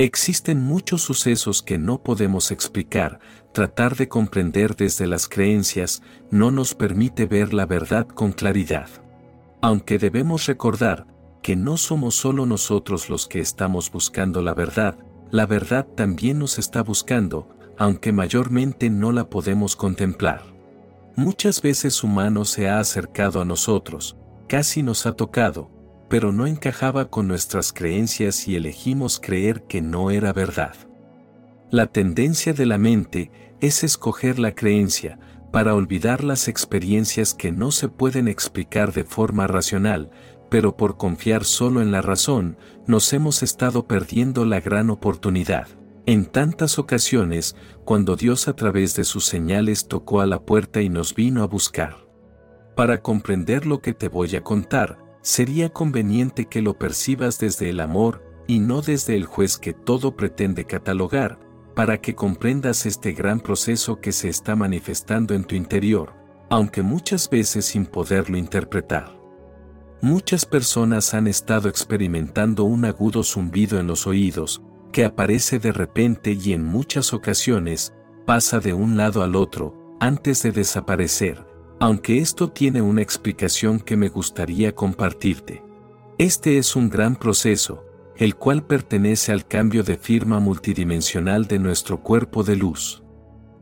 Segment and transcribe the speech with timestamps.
[0.00, 3.20] Existen muchos sucesos que no podemos explicar,
[3.52, 8.88] tratar de comprender desde las creencias no nos permite ver la verdad con claridad.
[9.60, 11.06] Aunque debemos recordar
[11.42, 14.96] que no somos solo nosotros los que estamos buscando la verdad,
[15.30, 20.44] la verdad también nos está buscando, aunque mayormente no la podemos contemplar.
[21.14, 24.16] Muchas veces humano se ha acercado a nosotros,
[24.48, 25.70] casi nos ha tocado,
[26.10, 30.74] pero no encajaba con nuestras creencias y elegimos creer que no era verdad.
[31.70, 33.30] La tendencia de la mente
[33.60, 35.20] es escoger la creencia
[35.52, 40.10] para olvidar las experiencias que no se pueden explicar de forma racional,
[40.50, 42.58] pero por confiar solo en la razón,
[42.88, 45.68] nos hemos estado perdiendo la gran oportunidad.
[46.06, 50.88] En tantas ocasiones, cuando Dios a través de sus señales tocó a la puerta y
[50.88, 51.98] nos vino a buscar.
[52.74, 57.80] Para comprender lo que te voy a contar, sería conveniente que lo percibas desde el
[57.80, 61.38] amor y no desde el juez que todo pretende catalogar,
[61.74, 66.14] para que comprendas este gran proceso que se está manifestando en tu interior,
[66.48, 69.18] aunque muchas veces sin poderlo interpretar.
[70.02, 76.32] Muchas personas han estado experimentando un agudo zumbido en los oídos, que aparece de repente
[76.32, 77.92] y en muchas ocasiones,
[78.26, 81.46] pasa de un lado al otro, antes de desaparecer,
[81.80, 85.64] aunque esto tiene una explicación que me gustaría compartirte.
[86.18, 87.86] Este es un gran proceso,
[88.16, 93.02] el cual pertenece al cambio de firma multidimensional de nuestro cuerpo de luz.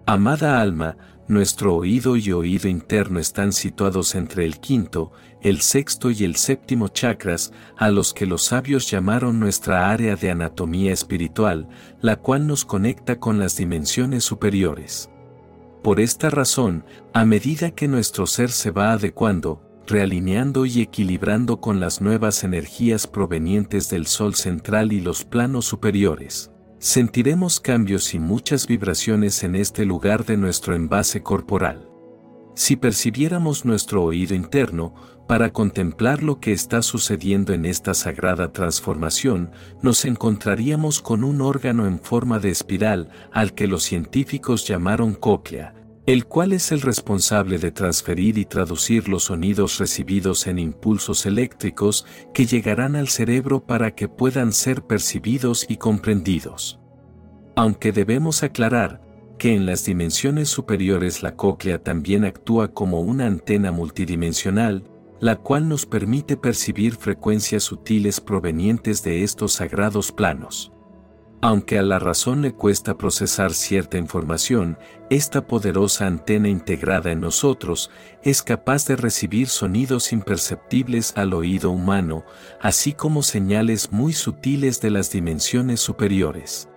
[0.05, 0.97] Amada alma,
[1.29, 6.89] nuestro oído y oído interno están situados entre el quinto, el sexto y el séptimo
[6.89, 11.69] chakras, a los que los sabios llamaron nuestra área de anatomía espiritual,
[12.01, 15.09] la cual nos conecta con las dimensiones superiores.
[15.83, 16.85] Por esta razón,
[17.15, 23.07] a medida que nuestro ser se va adecuando, realineando y equilibrando con las nuevas energías
[23.07, 29.85] provenientes del Sol central y los planos superiores, sentiremos cambios y muchas vibraciones en este
[29.85, 31.88] lugar de nuestro envase corporal.
[32.59, 34.93] Si percibiéramos nuestro oído interno,
[35.29, 41.87] para contemplar lo que está sucediendo en esta sagrada transformación, nos encontraríamos con un órgano
[41.87, 45.73] en forma de espiral al que los científicos llamaron cóclea,
[46.05, 52.07] el cual es el responsable de transferir y traducir los sonidos recibidos en impulsos eléctricos
[52.35, 56.81] que llegarán al cerebro para que puedan ser percibidos y comprendidos.
[57.55, 59.08] Aunque debemos aclarar,
[59.39, 64.85] que en las dimensiones superiores la cóclea también actúa como una antena multidimensional,
[65.21, 70.73] la cual nos permite percibir frecuencias sutiles provenientes de estos sagrados planos.
[71.41, 74.77] Aunque a la razón le cuesta procesar cierta información,
[75.09, 77.91] esta poderosa antena integrada en nosotros
[78.25, 82.25] es capaz de recibir sonidos imperceptibles al oído humano,
[82.61, 86.69] así como señales muy sutiles de las dimensiones superiores.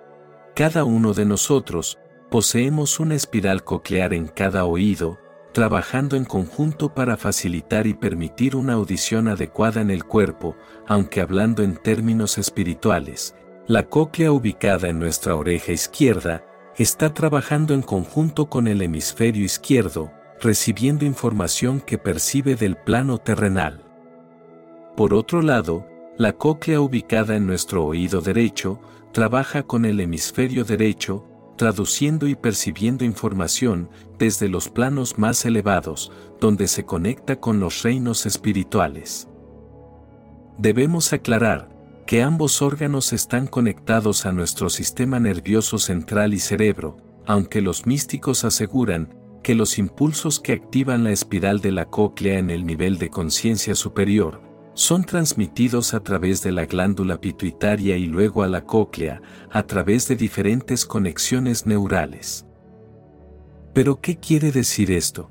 [0.55, 1.97] Cada uno de nosotros,
[2.31, 5.19] poseemos una espiral coclear en cada oído,
[5.51, 10.55] trabajando en conjunto para facilitar y permitir una audición adecuada en el cuerpo,
[10.87, 13.35] aunque hablando en términos espirituales.
[13.67, 16.45] La cóclea ubicada en nuestra oreja izquierda
[16.77, 20.09] está trabajando en conjunto con el hemisferio izquierdo,
[20.39, 23.83] recibiendo información que percibe del plano terrenal.
[24.95, 25.85] Por otro lado,
[26.17, 28.79] la cóclea ubicada en nuestro oído derecho
[29.11, 31.27] trabaja con el hemisferio derecho,
[31.61, 38.25] traduciendo y percibiendo información desde los planos más elevados, donde se conecta con los reinos
[38.25, 39.27] espirituales.
[40.57, 41.69] Debemos aclarar
[42.07, 48.43] que ambos órganos están conectados a nuestro sistema nervioso central y cerebro, aunque los místicos
[48.43, 53.11] aseguran que los impulsos que activan la espiral de la cóclea en el nivel de
[53.11, 59.21] conciencia superior son transmitidos a través de la glándula pituitaria y luego a la cóclea,
[59.49, 62.45] a través de diferentes conexiones neurales.
[63.73, 65.29] Pero ¿qué quiere decir esto?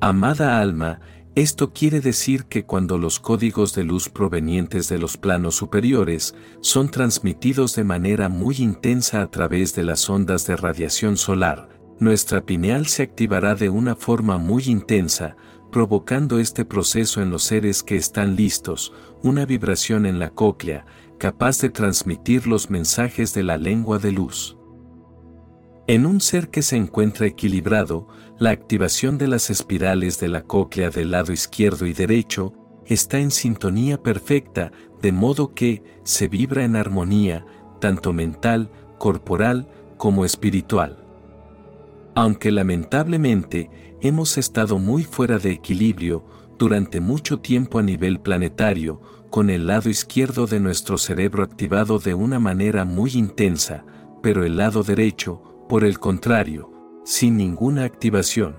[0.00, 1.00] Amada alma,
[1.34, 6.90] esto quiere decir que cuando los códigos de luz provenientes de los planos superiores son
[6.90, 11.70] transmitidos de manera muy intensa a través de las ondas de radiación solar,
[12.00, 15.36] nuestra pineal se activará de una forma muy intensa,
[15.72, 18.92] provocando este proceso en los seres que están listos,
[19.22, 20.86] una vibración en la cóclea,
[21.18, 24.56] capaz de transmitir los mensajes de la lengua de luz.
[25.88, 28.06] En un ser que se encuentra equilibrado,
[28.38, 32.52] la activación de las espirales de la cóclea del lado izquierdo y derecho
[32.86, 34.70] está en sintonía perfecta,
[35.00, 37.46] de modo que se vibra en armonía,
[37.80, 41.02] tanto mental, corporal como espiritual.
[42.14, 43.70] Aunque lamentablemente
[44.00, 46.24] hemos estado muy fuera de equilibrio
[46.58, 49.00] durante mucho tiempo a nivel planetario,
[49.30, 53.84] con el lado izquierdo de nuestro cerebro activado de una manera muy intensa,
[54.22, 56.70] pero el lado derecho, por el contrario,
[57.04, 58.56] sin ninguna activación.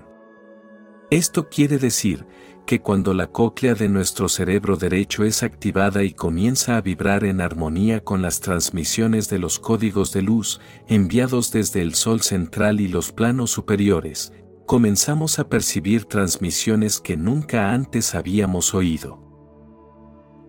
[1.10, 2.26] Esto quiere decir
[2.66, 7.40] que cuando la cóclea de nuestro cerebro derecho es activada y comienza a vibrar en
[7.40, 12.88] armonía con las transmisiones de los códigos de luz enviados desde el Sol central y
[12.88, 14.32] los planos superiores,
[14.66, 19.20] comenzamos a percibir transmisiones que nunca antes habíamos oído.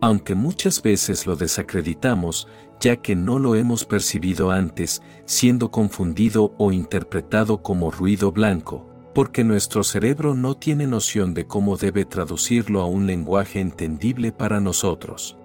[0.02, 2.48] Aunque muchas veces lo desacreditamos,
[2.80, 9.46] ya que no lo hemos percibido antes, siendo confundido o interpretado como ruido blanco, porque
[9.46, 15.38] nuestro cerebro no tiene noción de cómo debe traducirlo a un lenguaje entendible para nosotros.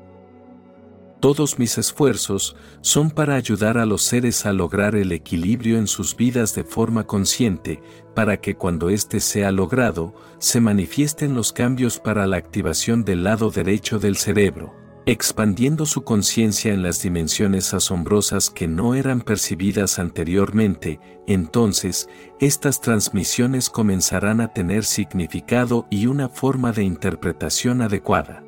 [1.20, 6.16] Todos mis esfuerzos son para ayudar a los seres a lograr el equilibrio en sus
[6.16, 7.80] vidas de forma consciente,
[8.12, 13.50] para que cuando éste sea logrado, se manifiesten los cambios para la activación del lado
[13.52, 21.00] derecho del cerebro expandiendo su conciencia en las dimensiones asombrosas que no eran percibidas anteriormente,
[21.26, 22.08] entonces,
[22.38, 28.44] estas transmisiones comenzarán a tener significado y una forma de interpretación adecuada.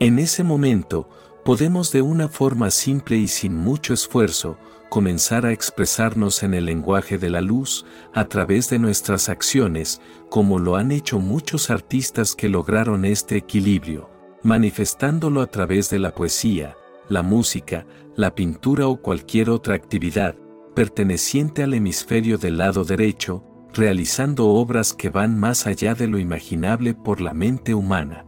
[0.00, 1.08] En ese momento,
[1.44, 7.18] podemos de una forma simple y sin mucho esfuerzo, comenzar a expresarnos en el lenguaje
[7.18, 12.48] de la luz, a través de nuestras acciones, como lo han hecho muchos artistas que
[12.48, 14.11] lograron este equilibrio
[14.42, 16.76] manifestándolo a través de la poesía,
[17.08, 17.86] la música,
[18.16, 20.34] la pintura o cualquier otra actividad,
[20.74, 23.44] perteneciente al hemisferio del lado derecho,
[23.74, 28.26] realizando obras que van más allá de lo imaginable por la mente humana.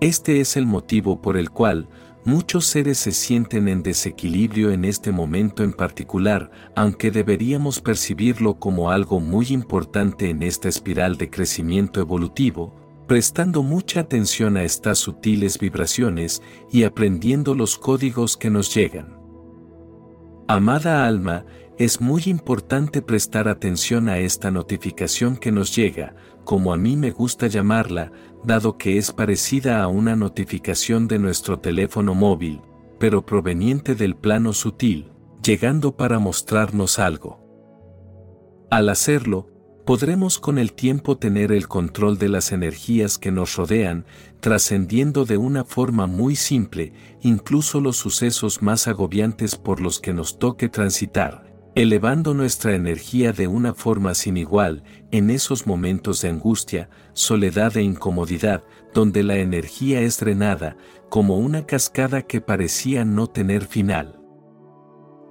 [0.00, 1.88] Este es el motivo por el cual
[2.24, 8.90] muchos seres se sienten en desequilibrio en este momento en particular, aunque deberíamos percibirlo como
[8.90, 15.58] algo muy importante en esta espiral de crecimiento evolutivo, prestando mucha atención a estas sutiles
[15.58, 19.18] vibraciones y aprendiendo los códigos que nos llegan.
[20.48, 21.44] Amada alma,
[21.78, 26.14] es muy importante prestar atención a esta notificación que nos llega,
[26.44, 28.12] como a mí me gusta llamarla,
[28.44, 32.60] dado que es parecida a una notificación de nuestro teléfono móvil,
[32.98, 35.10] pero proveniente del plano sutil,
[35.42, 37.40] llegando para mostrarnos algo.
[38.70, 39.53] Al hacerlo,
[39.84, 44.06] podremos con el tiempo tener el control de las energías que nos rodean,
[44.40, 50.38] trascendiendo de una forma muy simple incluso los sucesos más agobiantes por los que nos
[50.38, 56.88] toque transitar, elevando nuestra energía de una forma sin igual en esos momentos de angustia,
[57.12, 58.64] soledad e incomodidad,
[58.94, 60.76] donde la energía es drenada,
[61.10, 64.20] como una cascada que parecía no tener final.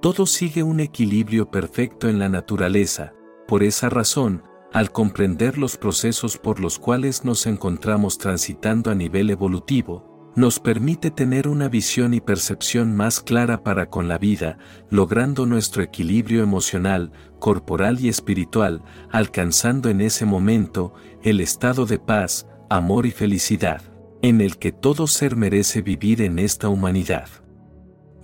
[0.00, 3.14] Todo sigue un equilibrio perfecto en la naturaleza,
[3.46, 4.42] por esa razón,
[4.72, 11.12] al comprender los procesos por los cuales nos encontramos transitando a nivel evolutivo, nos permite
[11.12, 14.58] tener una visión y percepción más clara para con la vida,
[14.90, 18.82] logrando nuestro equilibrio emocional, corporal y espiritual,
[19.12, 20.92] alcanzando en ese momento
[21.22, 23.82] el estado de paz, amor y felicidad,
[24.22, 27.28] en el que todo ser merece vivir en esta humanidad.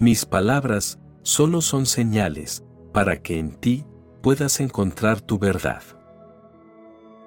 [0.00, 3.84] Mis palabras solo son señales para que en ti
[4.22, 5.82] puedas encontrar tu verdad.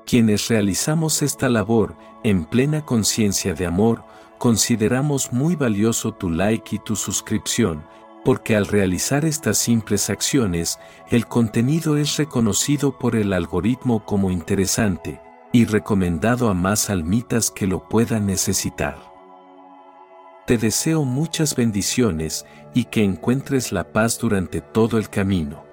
[0.05, 4.03] Quienes realizamos esta labor en plena conciencia de amor,
[4.37, 7.83] consideramos muy valioso tu like y tu suscripción,
[8.25, 10.79] porque al realizar estas simples acciones,
[11.09, 15.21] el contenido es reconocido por el algoritmo como interesante
[15.51, 18.97] y recomendado a más almitas que lo puedan necesitar.
[20.45, 25.72] Te deseo muchas bendiciones y que encuentres la paz durante todo el camino.